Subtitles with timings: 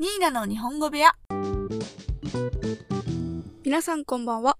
[0.00, 1.14] ニーナの日本語部屋。
[3.62, 4.56] 皆さんこんばんは。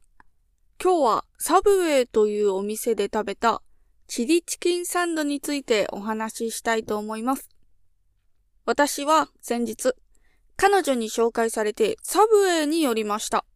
[0.78, 3.62] 今日はサブウェイというお店で食べた
[4.06, 7.48] チリチキンサンドについてお話ししたいと思います。
[8.66, 9.94] 私は先日、
[10.58, 13.46] 彼女に紹介されてサブウェイに寄りました。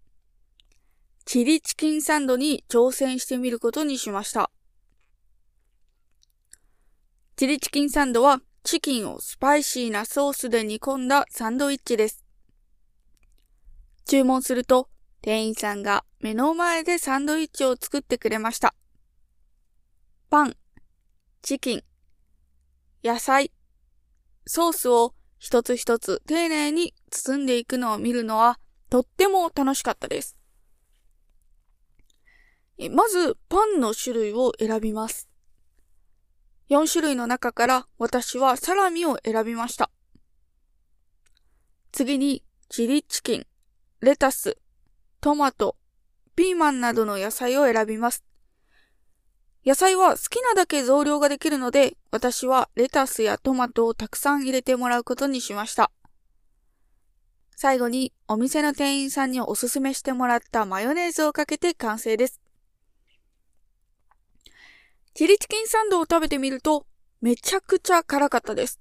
[1.26, 4.50] チリチキンサンドに挑戦してみることにしました。
[7.36, 12.24] チリチキンサンドはチキンをスパイシーなソースで煮込んだサンドイッチです。
[14.06, 14.88] 注文すると、
[15.20, 18.74] 店員さんが目の前でサンドイッチを作ってくれました。
[20.30, 20.56] パン、
[21.42, 21.82] チキン、
[23.04, 23.52] 野菜、
[24.46, 30.38] ソースを一つ一つ丁寧に包んでいくのを見るのはとっても楽しかったです。
[32.90, 35.28] まず、パンの種類を選びます。
[36.70, 39.90] 4種類の中から私はサラミを選びました。
[41.92, 43.46] 次にチリチキン、
[44.00, 44.58] レタス、
[45.20, 45.76] トマト、
[46.34, 48.24] ピーマンなどの野菜を選びます。
[49.66, 55.90] 野菜は好きなだけ増量ができるので、私はレタスやトマトをたくさん入れてもらうことにしました。
[57.56, 62.43] 最後にお店の店員さんにおすすめしてもらったマヨネーズをかけて完成です。
[65.14, 66.86] チリチキンサンドを食べてみると、
[67.20, 68.80] めちゃくちゃ辛かったです。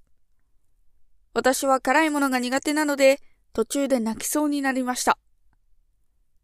[1.32, 3.20] 私は辛いものが苦手なので、
[3.52, 5.16] 途中で泣きそうになりました。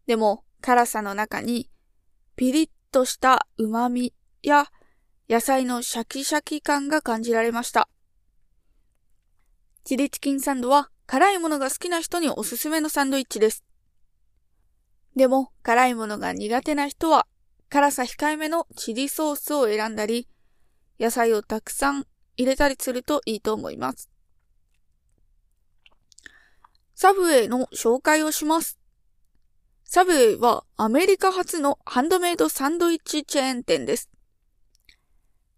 [0.07, 1.69] でも、辛さの中に、
[2.37, 4.67] ピリッとした旨味や
[5.29, 7.89] 野菜のシャキシャキ感が感じられました。
[9.83, 13.65] チリチキンサンドは辛いものが好きな人におすすめのサンドイッチです。
[15.17, 17.27] でも、辛いものが苦手な人は
[17.71, 20.27] 辛さ控えめのチリソースを選んだり、
[20.99, 22.05] 野菜をたくさん
[22.35, 24.09] 入れたりするといいと思います。
[26.95, 28.77] サブウェイの紹介をします。
[29.85, 34.09] サブウェイはアメリカ初のハンドメイドサンドイッチチェーン店です。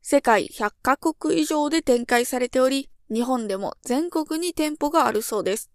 [0.03, 5.71] 世界100カ国以上で展開されており、日本でも全国に店舗があるそうです。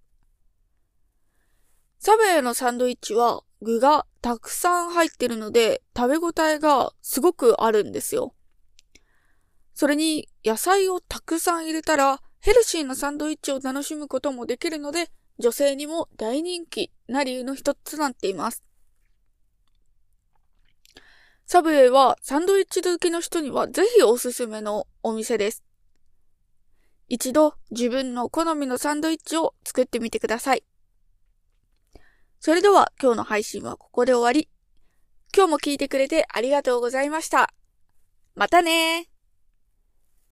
[1.99, 8.35] サブウェイのサンドイッチは具がたくさん入ってるので食べ応えがすごくあるんですよ。
[9.75, 18.65] それに野菜をたくさん入れたらヘルシーなサンドイッチを楽しむこともできるので女性にも大人気な理由の一つとなっています。
[21.47, 25.65] サブウェイはサンドイッチ好きの人にはぜひおすすめのお店です。
[27.09, 30.65] 一度自分の好みのサンドイッチを作ってみてください。
[32.41, 34.49] それでは今日の配信はここで終わり。
[35.37, 37.53] 今日も聞いてくれてありがとうございました。
[38.35, 39.09] またね